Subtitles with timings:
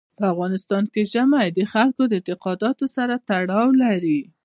[0.19, 4.19] په افغانستان کې ژمی د خلکو د اعتقاداتو سره تړاو لري.